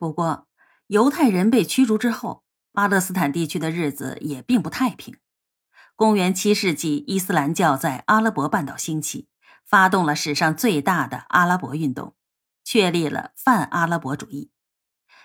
[0.00, 0.46] 不过，
[0.86, 2.42] 犹太人被驱逐之后，
[2.72, 5.18] 巴勒斯坦地区的日子也并不太平。
[5.94, 9.28] 公元七世纪，伊斯兰教在阿拉伯半岛兴起，
[9.62, 12.14] 发动了史上最大的阿拉伯运动，
[12.64, 14.50] 确立了泛阿拉伯主义。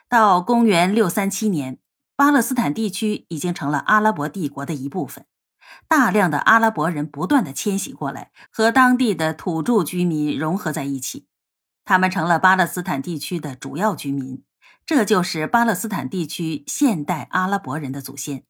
[0.10, 1.80] 到公元六三七年，
[2.18, 5.26] 巴勒斯坦地区已经成了阿拉伯帝国的一部分。
[5.88, 11.28] 大量的阿拉伯人不断的迁徙过来，和当地的土著居民融合在一起，
[11.86, 14.44] 他们成了巴勒斯坦地区的主要居民。
[14.86, 18.44] 这就是巴勒斯坦地区现代阿拉伯人的祖先。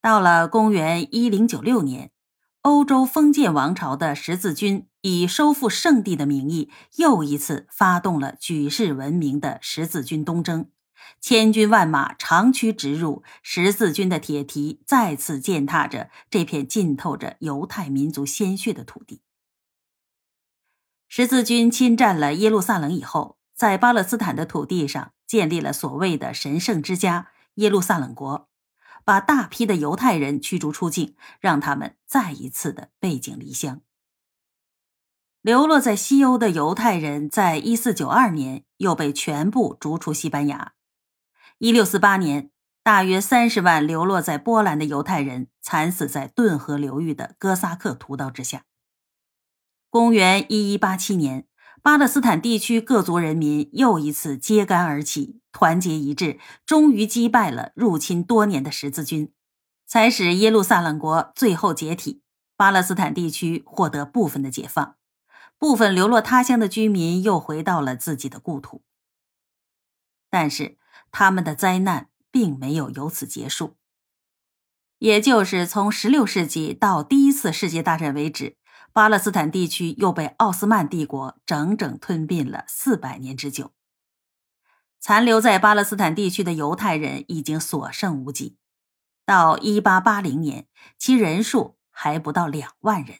[0.00, 2.12] 到了公元一零九六年，
[2.62, 10.70] 欧洲封建王朝的十字军以收复圣地的名义，又一次发动了举世闻名的十字军东征。
[11.20, 19.22] 千军万马长驱直入，十字军的铁蹄再次践踏着这片浸透着犹太民族鲜血的土地。
[21.08, 28.48] 十字军侵占了耶路撒冷以后，在巴勒斯坦的土地上建立了所谓的神圣之家——耶路撒冷国，
[29.04, 33.82] 把大批的犹太人驱逐出境，让他们再一次的背井离乡。
[35.42, 40.72] 流落在西欧的犹太人，在一四九二年又被全部逐出西班牙。
[41.58, 42.50] 一六四八年，
[42.82, 48.64] 大约三十万流落在波兰的犹太人惨死在顿河流域的哥萨克屠刀之下。
[49.90, 51.46] 公元一一八七年，
[51.82, 59.32] 巴勒斯坦地区各族人民又一次揭竿而起，团结一致，终于击败了入侵多年的十字军，
[59.86, 62.22] 才使耶路撒冷国最后解体，
[62.54, 64.96] 巴勒斯坦地区获得部分的解放，
[65.58, 68.82] 部分流落他乡的居民又回到了自己的故土。
[70.28, 70.76] 但是，
[71.10, 73.76] 他们的灾难并没有由此结束。
[74.98, 78.58] 也就是从16世纪到第一次世界大战为止，
[78.92, 83.72] 巴勒斯坦地区又被奥斯曼帝国整整吞并了四百年之久。
[84.98, 88.56] 残留在巴勒斯坦地区的犹太人已经所剩无几，
[89.24, 90.66] 到1880年，
[90.98, 93.18] 其人数还不到两万人；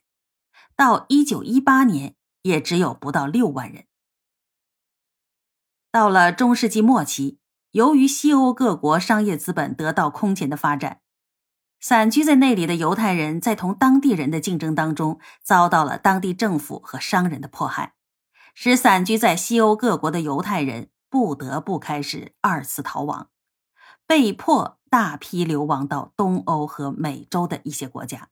[0.77, 3.87] 到1918年，也只有不到六万人。
[5.91, 7.39] 到了中世纪末期。
[7.73, 11.03] 由于西欧各国商业资本得到空前的发展，
[11.81, 17.95] 散居在那里的犹太人在同当地人的竞争当中，遭到了当地政府和商人的迫害，
[18.55, 23.31] 使散居在西欧各国的犹太人不得不开始二次逃亡，
[24.07, 28.29] 被迫大批流亡到东欧和美洲的一些国家。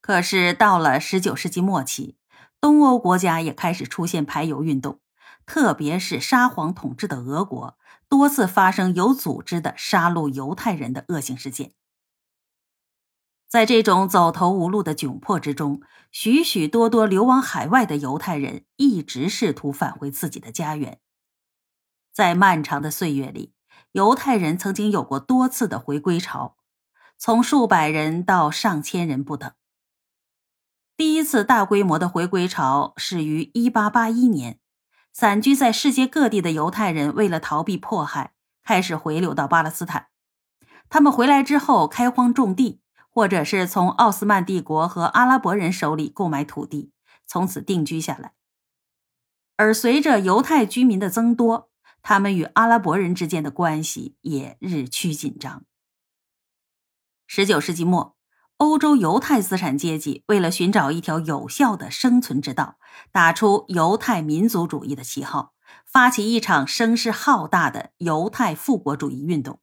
[0.00, 2.16] 可是到了十九世纪末期，
[2.60, 4.98] 东欧国家也开始出现排犹运动。
[5.48, 11.72] 特别是沙皇统治的俄国，多次发生有组织的杀戮犹太人的恶性事件。
[13.48, 15.80] 在这种走投无路的窘迫之中，
[16.12, 21.00] 许许多多流亡海外的犹太人一直试图返回自己的家园。
[22.12, 23.54] 在漫长的岁月里，
[23.92, 26.58] 犹太人曾经有过多次的回归潮，
[27.16, 29.50] 从数百人到上千人不等。
[30.94, 34.60] 第一次大规模的回归潮始于1881年。
[35.18, 40.10] 散居在世界各地的犹太人为了逃避迫害，开始回流到巴勒斯坦。
[40.88, 42.80] 他们回来之后开荒种地，
[43.10, 46.92] 或者是从奥斯曼帝国和阿拉伯人手里购买土地，
[47.26, 48.34] 从此定居下来。
[49.56, 51.68] 而随着犹太居民的增多，
[52.00, 55.64] 他们与阿拉伯人之间的关系也日趋紧张。
[57.26, 58.17] 十九世纪末。
[58.58, 62.76] 欧洲犹太资产阶级为了寻找一条有效的生存之道，
[63.12, 65.54] 打出犹太民族主义的旗号，
[65.86, 69.60] 发起一场声势浩大的犹太复国主义运动。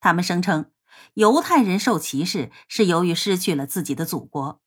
[0.00, 0.70] 他们声称，
[1.12, 4.62] 犹太人受歧视是由于失去了自己的祖国，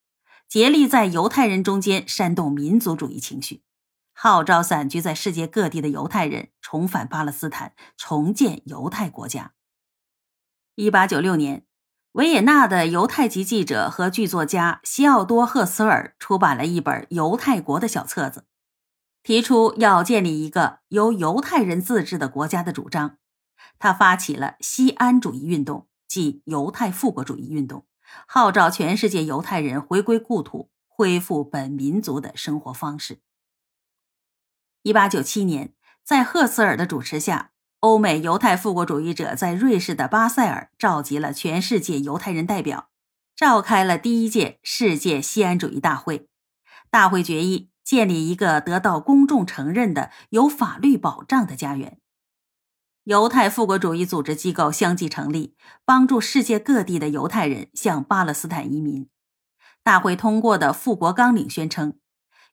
[0.48, 3.64] 竭力在犹太人中间煽动民族主义情绪，
[4.14, 9.54] 号召散居在世界各地的犹太人重返巴勒斯坦，重建犹太国家。
[10.76, 11.69] 一八九六年。
[12.14, 18.46] 维也纳的犹太籍记者和剧作家西奥多·赫斯尔出版了一本犹太国的小册子，
[19.22, 23.18] 提出要建立一个由犹太人自治的国家的主张。
[23.78, 27.86] 他发起了西安主义运动，即犹太复国主义运动，
[28.26, 33.20] 号召全世界犹太人回归故土，恢复本民族的生活方式。
[34.82, 35.74] 一八九七年，
[36.04, 37.52] 在赫斯尔的主持下。
[37.82, 42.90] 欧美犹太复国主义者在瑞士的巴塞尔召集了全世界犹太人代表，
[43.38, 46.28] 召开了第一届世界西安主义大会。
[46.92, 52.00] 大会决议建立一个得到公众承认的、有法律保障的家园。
[53.06, 55.56] 犹太复国主义组织机构相继成立，
[55.86, 59.08] 帮助世界各地的犹太人向巴勒斯坦移民。
[59.82, 61.98] 大会通过的复国纲领宣称，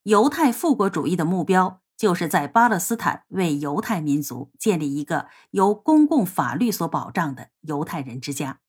[0.05, 8.61] 犹太复国主义的目标就是在巴勒斯坦为犹太民族建立一个由公共法律所保障的犹太人之家。